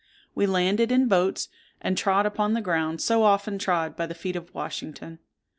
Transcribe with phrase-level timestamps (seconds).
[0.33, 1.47] We landed in boats,
[1.79, 5.19] and trod upon the ground so often trod by the feet of Washington.